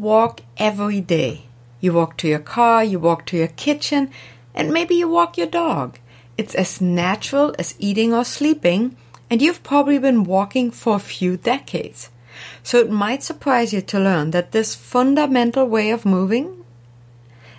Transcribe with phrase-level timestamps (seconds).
[0.00, 1.46] walk every day.
[1.80, 4.10] You walk to your car, you walk to your kitchen,
[4.54, 5.98] and maybe you walk your dog.
[6.38, 8.96] It's as natural as eating or sleeping,
[9.30, 12.10] and you've probably been walking for a few decades.
[12.62, 16.64] So it might surprise you to learn that this fundamental way of moving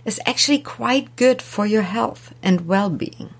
[0.05, 3.34] is actually quite good for your health and well being.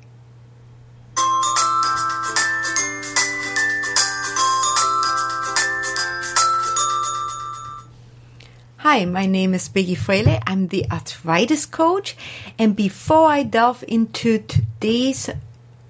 [8.94, 10.40] Hi, my name is Biggi Fraley.
[10.46, 12.16] I'm the arthritis coach.
[12.60, 15.32] And before I delve into today's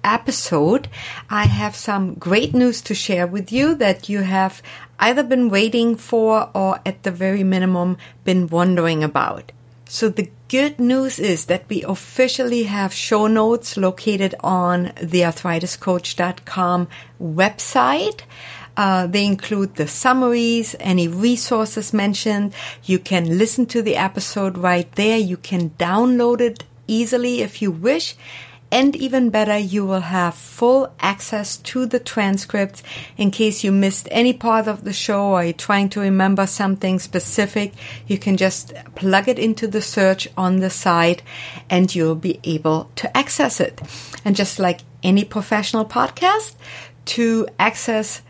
[0.02, 0.88] episode,
[1.28, 4.62] I have some great news to share with you that you have
[4.98, 9.52] either been waiting for or at the very minimum been wondering about.
[9.84, 16.88] So the good news is that we officially have show notes located on the arthritiscoach.com
[17.20, 18.22] website.
[18.76, 22.54] Uh, they include the summaries, any resources mentioned.
[22.82, 25.18] You can listen to the episode right there.
[25.18, 28.16] You can download it easily if you wish.
[28.72, 32.82] And even better, you will have full access to the transcripts
[33.16, 36.98] in case you missed any part of the show or you're trying to remember something
[36.98, 37.72] specific.
[38.08, 41.22] You can just plug it into the search on the site
[41.70, 43.80] and you'll be able to access it.
[44.24, 46.56] And just like any professional podcast,
[47.04, 48.22] to access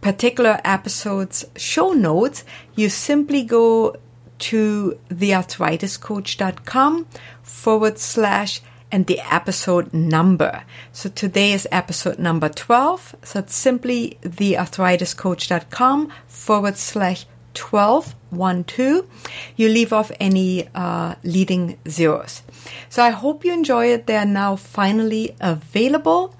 [0.00, 3.96] particular episode's show notes, you simply go
[4.38, 7.06] to thearthritiscoach.com
[7.42, 8.60] forward slash
[8.92, 10.62] and the episode number.
[10.92, 13.16] So today is episode number 12.
[13.22, 19.08] So it's simply thearthritiscoach.com forward slash 12, 1, 2.
[19.56, 22.42] You leave off any uh, leading zeros.
[22.88, 24.06] So I hope you enjoy it.
[24.06, 26.34] They are now finally available.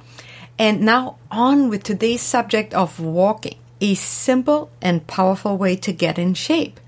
[0.58, 6.18] And now on with today's subject of walking, a simple and powerful way to get
[6.18, 6.80] in shape.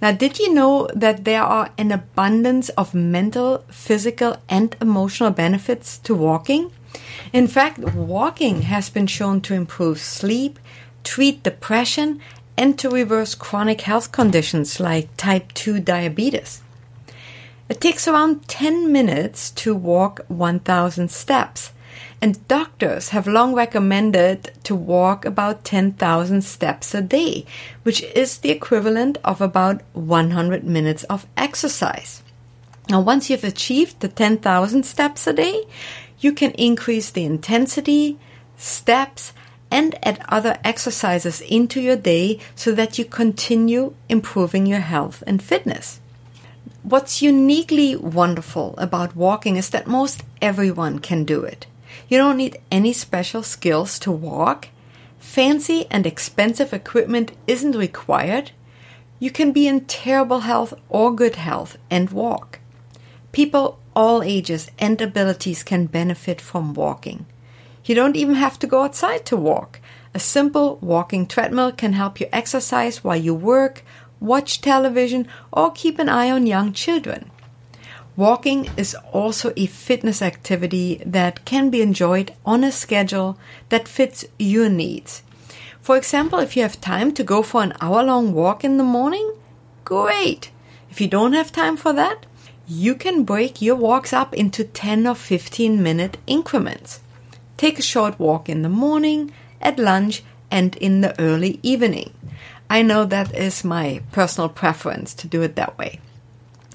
[0.00, 5.98] Now, did you know that there are an abundance of mental, physical, and emotional benefits
[5.98, 6.70] to walking?
[7.32, 10.58] In fact, walking has been shown to improve sleep,
[11.04, 12.20] treat depression,
[12.56, 16.62] and to reverse chronic health conditions like type 2 diabetes.
[17.68, 21.72] It takes around 10 minutes to walk 1,000 steps
[22.22, 27.46] and doctors have long recommended to walk about 10,000 steps a day,
[27.82, 32.22] which is the equivalent of about 100 minutes of exercise.
[32.90, 35.64] Now, once you've achieved the 10,000 steps a day,
[36.18, 38.18] you can increase the intensity,
[38.56, 39.32] steps,
[39.70, 45.42] and add other exercises into your day so that you continue improving your health and
[45.42, 46.00] fitness.
[46.82, 51.66] What's uniquely wonderful about walking is that most everyone can do it.
[52.10, 54.68] You don't need any special skills to walk.
[55.20, 58.50] Fancy and expensive equipment isn't required.
[59.20, 62.58] You can be in terrible health or good health and walk.
[63.30, 67.26] People all ages and abilities can benefit from walking.
[67.84, 69.78] You don't even have to go outside to walk.
[70.12, 73.84] A simple walking treadmill can help you exercise while you work,
[74.18, 77.30] watch television, or keep an eye on young children.
[78.16, 83.38] Walking is also a fitness activity that can be enjoyed on a schedule
[83.68, 85.22] that fits your needs.
[85.80, 88.84] For example, if you have time to go for an hour long walk in the
[88.84, 89.34] morning,
[89.84, 90.50] great.
[90.90, 92.26] If you don't have time for that,
[92.66, 97.00] you can break your walks up into 10 or 15 minute increments.
[97.56, 102.12] Take a short walk in the morning, at lunch, and in the early evening.
[102.68, 106.00] I know that is my personal preference to do it that way.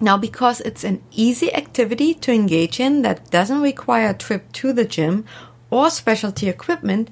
[0.02, 4.74] Now, because it's an easy activity to engage in that doesn't require a trip to
[4.74, 5.26] the gym
[5.70, 7.10] or specialty equipment,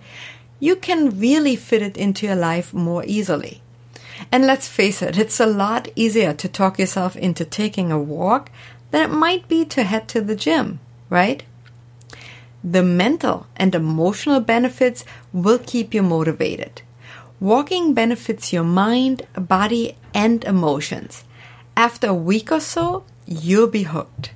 [0.60, 3.62] you can really fit it into your life more easily.
[4.32, 8.52] And let's face it, it's a lot easier to talk yourself into taking a walk
[8.92, 10.80] than it might be to head to the gym,
[11.10, 11.44] right?
[12.64, 16.82] The mental and emotional benefits will keep you motivated.
[17.40, 21.24] Walking benefits your mind, body, and emotions
[21.76, 24.32] after a week or so, you'll be hooked.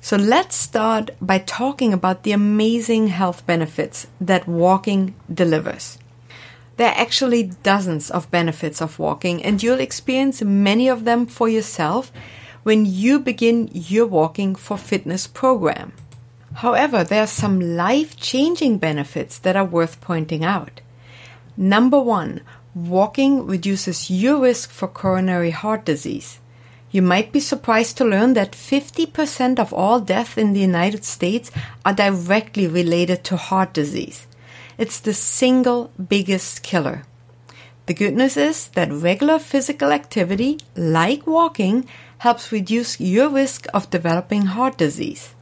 [0.00, 5.98] So let's start by talking about the amazing health benefits that walking delivers.
[6.76, 11.48] There are actually dozens of benefits of walking, and you'll experience many of them for
[11.48, 12.12] yourself
[12.64, 15.92] when you begin your Walking for Fitness program.
[16.54, 20.80] However, there are some life changing benefits that are worth pointing out.
[21.56, 22.40] Number one,
[22.74, 26.40] walking reduces your risk for coronary heart disease.
[26.94, 31.50] You might be surprised to learn that 50% of all deaths in the United States
[31.84, 34.28] are directly related to heart disease.
[34.78, 37.02] It's the single biggest killer.
[37.86, 41.88] The good news is that regular physical activity, like walking,
[42.18, 45.34] helps reduce your risk of developing heart disease.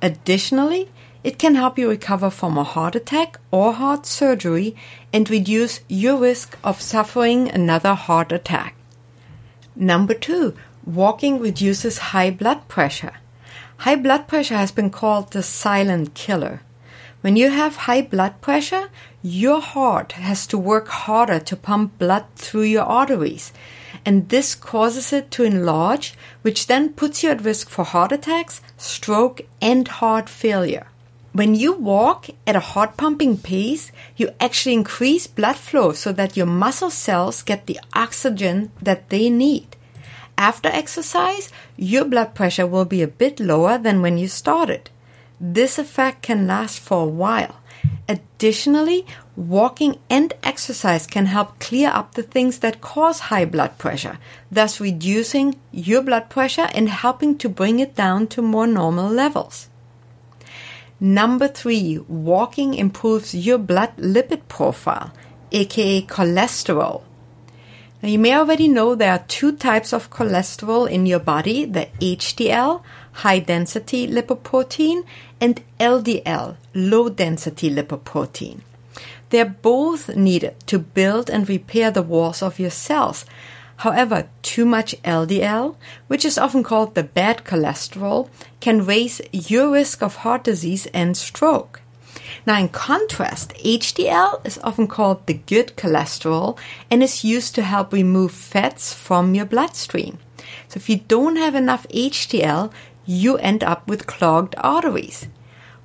[0.00, 0.88] Additionally,
[1.22, 4.74] it can help you recover from a heart attack or heart surgery
[5.12, 8.74] and reduce your risk of suffering another heart attack.
[9.78, 13.14] Number two, walking reduces high blood pressure.
[13.78, 16.62] High blood pressure has been called the silent killer.
[17.20, 18.88] When you have high blood pressure,
[19.22, 23.52] your heart has to work harder to pump blood through your arteries.
[24.04, 28.60] And this causes it to enlarge, which then puts you at risk for heart attacks,
[28.76, 30.86] stroke, and heart failure.
[31.32, 36.36] When you walk at a heart pumping pace, you actually increase blood flow so that
[36.36, 39.75] your muscle cells get the oxygen that they need.
[40.38, 44.90] After exercise, your blood pressure will be a bit lower than when you started.
[45.40, 47.56] This effect can last for a while.
[48.08, 54.18] Additionally, walking and exercise can help clear up the things that cause high blood pressure,
[54.50, 59.68] thus reducing your blood pressure and helping to bring it down to more normal levels.
[61.00, 65.12] Number three, walking improves your blood lipid profile,
[65.52, 67.02] aka cholesterol.
[68.02, 71.88] Now, you may already know there are two types of cholesterol in your body the
[72.00, 72.82] HDL,
[73.12, 75.04] high density lipoprotein,
[75.40, 78.60] and LDL, low density lipoprotein.
[79.30, 83.24] They're both needed to build and repair the walls of your cells.
[83.78, 85.76] However, too much LDL,
[86.06, 88.28] which is often called the bad cholesterol,
[88.60, 91.80] can raise your risk of heart disease and stroke.
[92.44, 96.58] Now, in contrast, HDL is often called the good cholesterol
[96.90, 100.18] and is used to help remove fats from your bloodstream.
[100.68, 102.72] So, if you don't have enough HDL,
[103.06, 105.28] you end up with clogged arteries.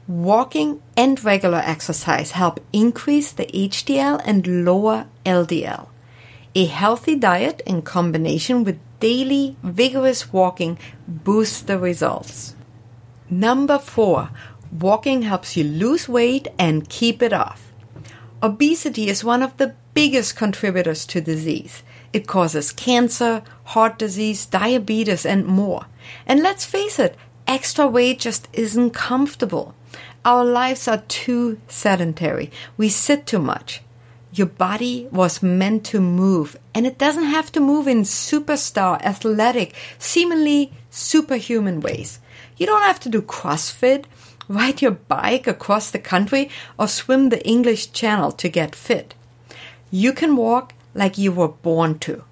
[0.07, 5.87] Walking and regular exercise help increase the HDL and lower LDL.
[6.53, 10.77] A healthy diet in combination with daily vigorous walking
[11.07, 12.55] boosts the results.
[13.29, 14.29] Number four,
[14.71, 17.71] walking helps you lose weight and keep it off.
[18.43, 21.83] Obesity is one of the biggest contributors to disease.
[22.13, 25.85] It causes cancer, heart disease, diabetes, and more.
[26.25, 27.15] And let's face it,
[27.47, 29.75] extra weight just isn't comfortable.
[30.25, 32.51] Our lives are too sedentary.
[32.77, 33.81] We sit too much.
[34.33, 39.75] Your body was meant to move, and it doesn't have to move in superstar, athletic,
[39.99, 42.19] seemingly superhuman ways.
[42.55, 44.05] You don't have to do CrossFit,
[44.51, 49.15] ride your bike across the country, or swim the English Channel to get fit.
[49.89, 52.23] You can walk like you were born to.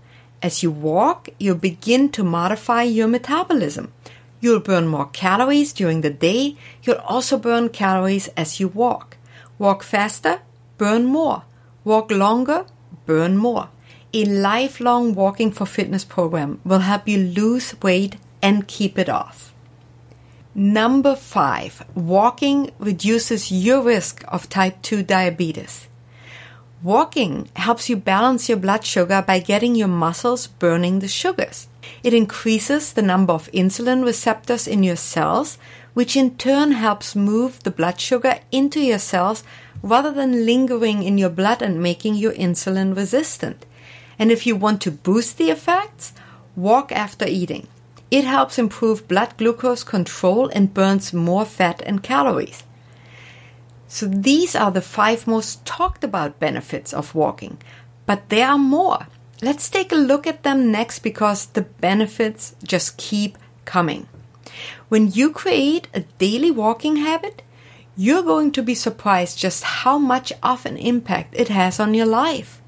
[0.42, 3.92] As you walk, you'll begin to modify your metabolism.
[4.40, 6.56] You'll burn more calories during the day.
[6.84, 9.18] You'll also burn calories as you walk.
[9.58, 10.40] Walk faster,
[10.78, 11.44] burn more.
[11.84, 12.66] Walk longer,
[13.06, 13.70] burn more.
[14.14, 19.54] A lifelong walking for fitness program will help you lose weight and keep it off.
[20.60, 25.88] Number five, walking reduces your risk of type 2 diabetes.
[26.84, 31.70] Walking helps you balance your blood sugar by getting your muscles burning the sugars.
[32.04, 35.58] It increases the number of insulin receptors in your cells,
[35.94, 39.46] which in turn helps move the blood sugar into your cells
[39.82, 43.66] rather than lingering in your blood and making you insulin resistant.
[44.20, 46.12] And if you want to boost the effects,
[46.58, 47.70] walk after eating.
[48.12, 52.64] It helps improve blood glucose control and burns more fat and calories.
[53.88, 57.58] So these are the five most talked about benefits of walking,
[58.06, 59.08] but there are more.
[59.42, 64.08] Let's take a look at them next because the benefits just keep coming.
[64.90, 67.42] When you create a daily walking habit,
[67.96, 72.06] you're going to be surprised just how much of an impact it has on your
[72.06, 72.62] life.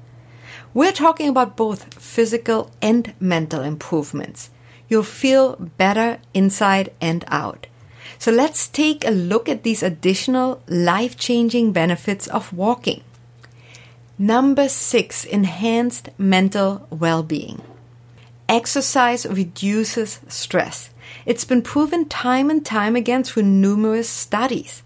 [0.74, 4.50] We're talking about both physical and mental improvements.
[4.92, 7.66] You'll feel better inside and out.
[8.18, 13.02] So let's take a look at these additional life changing benefits of walking.
[14.18, 17.62] Number six, enhanced mental well being.
[18.50, 20.90] Exercise reduces stress.
[21.24, 24.82] It's been proven time and time again through numerous studies.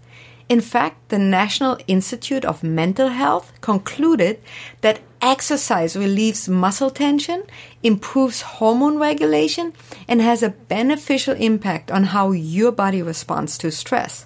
[0.49, 4.39] In fact, the National Institute of Mental Health concluded
[4.79, 7.43] that exercise relieves muscle tension,
[7.83, 9.73] improves hormone regulation,
[10.07, 14.25] and has a beneficial impact on how your body responds to stress.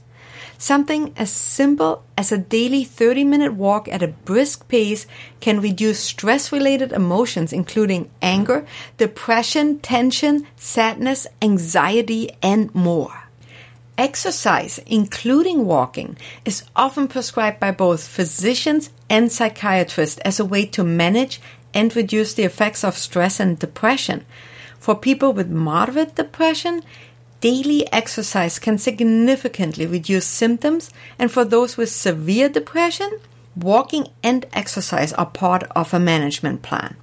[0.59, 5.07] Something as simple as a daily 30 minute walk at a brisk pace
[5.39, 13.20] can reduce stress related emotions, including anger, depression, tension, sadness, anxiety, and more.
[13.97, 20.83] Exercise, including walking, is often prescribed by both physicians and psychiatrists as a way to
[20.83, 21.41] manage
[21.73, 24.25] and reduce the effects of stress and depression.
[24.79, 26.83] For people with moderate depression,
[27.41, 33.19] daily exercise can significantly reduce symptoms, and for those with severe depression,
[33.55, 36.95] walking and exercise are part of a management plan.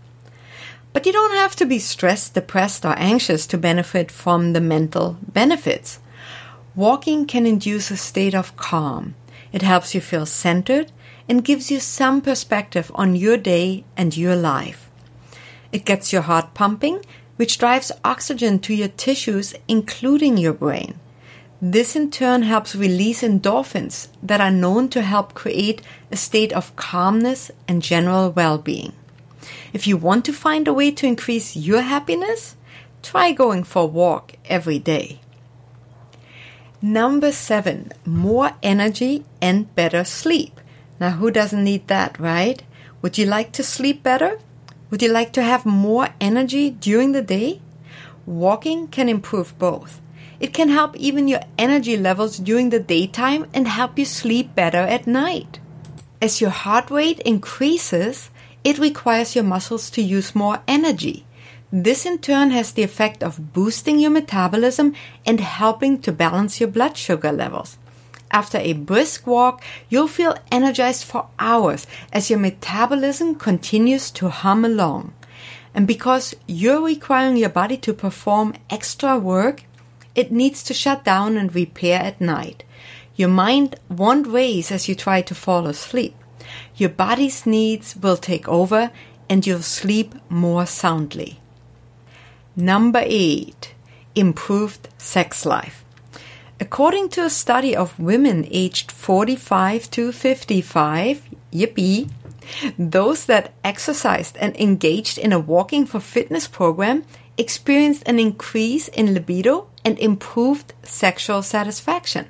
[0.92, 5.18] But you don't have to be stressed, depressed, or anxious to benefit from the mental
[5.22, 6.00] benefits.
[6.78, 9.16] Walking can induce a state of calm.
[9.50, 10.92] It helps you feel centered
[11.28, 14.88] and gives you some perspective on your day and your life.
[15.72, 17.04] It gets your heart pumping,
[17.34, 21.00] which drives oxygen to your tissues, including your brain.
[21.60, 25.82] This in turn helps release endorphins that are known to help create
[26.12, 28.92] a state of calmness and general well-being.
[29.72, 32.54] If you want to find a way to increase your happiness,
[33.02, 35.18] try going for a walk every day.
[36.80, 40.60] Number seven, more energy and better sleep.
[41.00, 42.62] Now, who doesn't need that, right?
[43.02, 44.38] Would you like to sleep better?
[44.90, 47.60] Would you like to have more energy during the day?
[48.26, 50.00] Walking can improve both.
[50.38, 54.78] It can help even your energy levels during the daytime and help you sleep better
[54.78, 55.58] at night.
[56.22, 58.30] As your heart rate increases,
[58.62, 61.24] it requires your muscles to use more energy.
[61.70, 64.94] This in turn has the effect of boosting your metabolism
[65.26, 67.76] and helping to balance your blood sugar levels.
[68.30, 74.64] After a brisk walk, you'll feel energized for hours as your metabolism continues to hum
[74.64, 75.12] along.
[75.74, 79.64] And because you're requiring your body to perform extra work,
[80.14, 82.64] it needs to shut down and repair at night.
[83.14, 86.14] Your mind won't race as you try to fall asleep.
[86.76, 88.90] Your body's needs will take over
[89.28, 91.40] and you'll sleep more soundly.
[92.58, 93.72] Number eight,
[94.16, 95.84] improved sex life.
[96.58, 101.22] According to a study of women aged 45 to 55,
[101.52, 102.10] yippee,
[102.76, 107.04] those that exercised and engaged in a walking for fitness program
[107.36, 112.26] experienced an increase in libido and improved sexual satisfaction.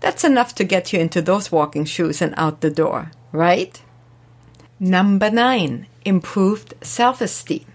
[0.00, 3.78] That's enough to get you into those walking shoes and out the door, right?
[4.78, 7.69] Number nine, improved self esteem.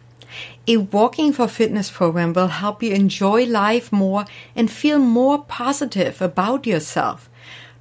[0.68, 4.26] A Walking for Fitness program will help you enjoy life more
[4.56, 7.30] and feel more positive about yourself.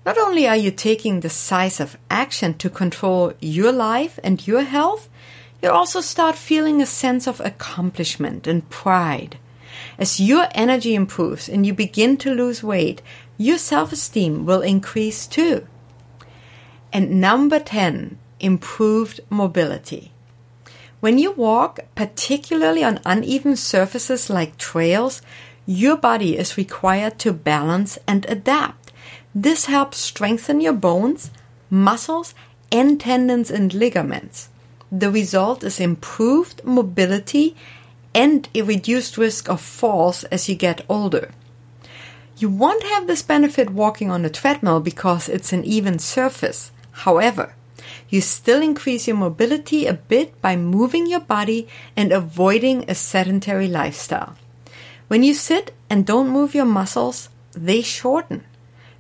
[0.04, 5.08] Not only are you taking decisive action to control your life and your health,
[5.62, 9.38] you'll also start feeling a sense of accomplishment and pride.
[9.99, 13.00] As your energy improves and you begin to lose weight,
[13.38, 15.66] your self esteem will increase too.
[16.92, 20.13] And number 10, improved mobility.
[21.04, 25.20] When you walk, particularly on uneven surfaces like trails,
[25.66, 28.90] your body is required to balance and adapt.
[29.34, 31.30] This helps strengthen your bones,
[31.68, 32.34] muscles,
[32.73, 34.49] and tendons and ligaments.
[34.90, 37.54] The result is improved mobility
[38.14, 41.32] and a reduced risk of falls as you get older.
[42.38, 46.73] You won't have this benefit walking on a treadmill because it's an even surface.
[47.04, 47.52] However,
[48.08, 53.68] you still increase your mobility a bit by moving your body and avoiding a sedentary
[53.68, 54.37] lifestyle.
[55.08, 58.44] When you sit and don't move your muscles, they shorten.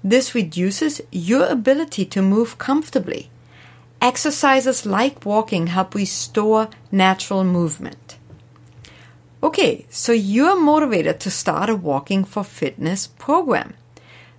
[0.02, 3.30] This reduces your ability to move comfortably.
[4.02, 8.18] Exercises like walking help restore natural movement.
[9.42, 13.74] Okay, so you're motivated to start a walking for fitness program.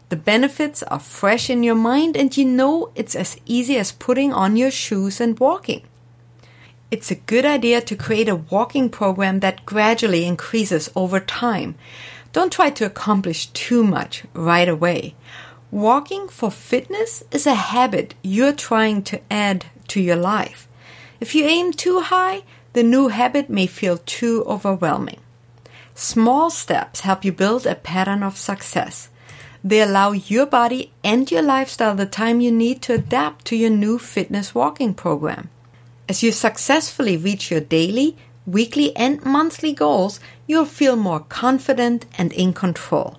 [0.10, 4.32] The benefits are fresh in your mind, and you know it's as easy as putting
[4.32, 5.82] on your shoes and walking.
[6.92, 11.76] It's a good idea to create a walking program that gradually increases over time.
[12.32, 15.16] Don't try to accomplish too much right away.
[15.72, 20.68] Walking for fitness is a habit you're trying to add to your life.
[21.20, 22.44] If you aim too high,
[22.74, 25.20] the new habit may feel too overwhelming.
[25.96, 29.10] Small steps help you build a pattern of success.
[29.66, 33.72] They allow your body and your lifestyle the time you need to adapt to your
[33.72, 35.50] new fitness walking program.
[36.08, 42.32] As you successfully reach your daily, weekly, and monthly goals, you'll feel more confident and
[42.34, 43.18] in control.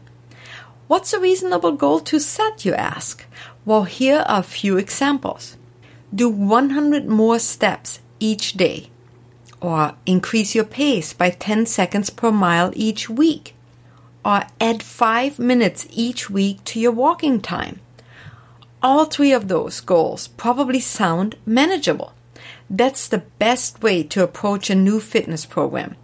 [0.86, 3.24] What's a reasonable goal to set, you ask?
[3.64, 5.56] Well, here are a few examples.
[6.14, 8.90] Do 100 more steps each day,
[9.60, 13.55] or increase your pace by 10 seconds per mile each week
[14.26, 17.78] or add five minutes each week to your walking time.
[18.82, 22.12] All three of those goals probably sound manageable.
[22.68, 25.94] That's the best way to approach a new fitness program.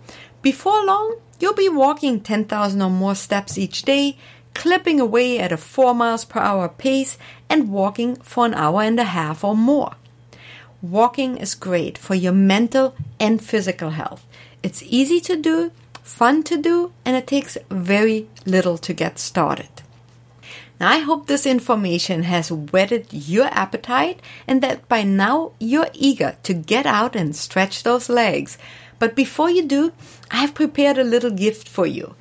[0.41, 4.17] Before long, you'll be walking 10,000 or more steps each day,
[4.55, 7.19] clipping away at a 4 miles per hour pace,
[7.51, 9.97] and walking for an hour and a half or more.
[10.81, 14.27] walking is great for your mental and physical health.
[14.63, 15.71] It's easy to do,
[16.03, 19.71] fun to do, and it takes very little to get started.
[20.81, 26.37] Now, I hope this information has whetted your appetite and that by now you're eager
[26.43, 28.59] to get out and stretch those legs.
[28.99, 29.93] But before you do,
[30.31, 32.17] I have prepared a little gift for you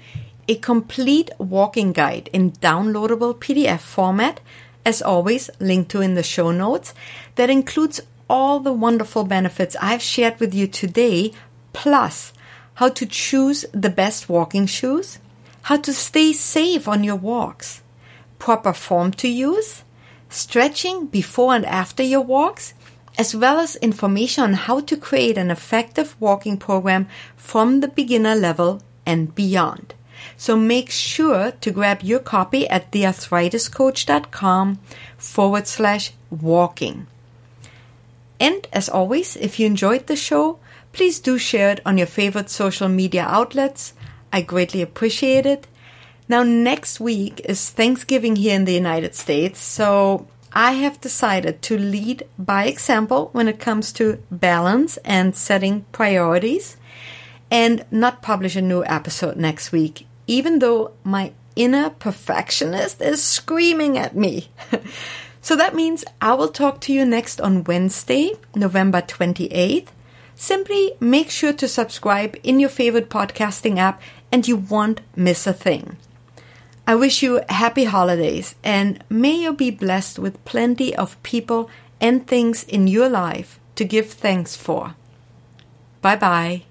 [0.48, 4.42] a complete walking guide in downloadable PDF format,
[4.86, 6.94] as always, linked to in the show notes,
[7.36, 11.32] that includes all the wonderful benefits I've shared with you today,
[11.72, 12.34] plus
[12.76, 15.20] how to choose the best walking shoes,
[15.64, 17.82] how to stay safe on your walks,
[18.40, 19.84] proper form to use,
[20.30, 22.74] stretching before and after your walks,
[23.18, 28.36] as well as information on how to create an effective walking program from the beginner
[28.36, 29.94] level and beyond.
[30.38, 34.80] So make sure to grab your copy at thearthritiscoach.com
[35.18, 37.08] forward slash walking.
[38.40, 40.60] And as always, if you enjoyed the show,
[40.94, 43.94] please do share it on your favorite social media outlets.
[44.32, 45.68] I greatly appreciate it.
[46.28, 51.78] Now, next week is Thanksgiving here in the United States, so I have decided to
[51.78, 56.78] lead by example when it comes to balance and setting priorities
[57.50, 63.98] and not publish a new episode next week, even though my inner perfectionist is screaming
[63.98, 64.50] at me.
[65.42, 69.88] so that means I will talk to you next on Wednesday, November 28th.
[70.42, 75.54] Simply make sure to subscribe in your favorite podcasting app and you won't miss a
[75.54, 75.98] thing.
[76.88, 81.70] I wish you happy holidays and may you be blessed with plenty of people
[82.02, 84.96] and things in your life to give thanks for.
[86.02, 86.64] Bye bye.